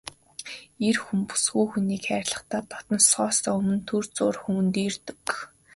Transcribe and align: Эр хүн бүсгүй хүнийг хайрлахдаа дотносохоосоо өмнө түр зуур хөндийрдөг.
Эр 0.87 0.97
хүн 1.03 1.21
бүсгүй 1.29 1.65
хүнийг 1.71 2.03
хайрлахдаа 2.09 2.61
дотносохоосоо 2.71 3.53
өмнө 3.59 3.77
түр 3.87 4.05
зуур 4.15 4.35
хөндийрдөг. 4.43 5.25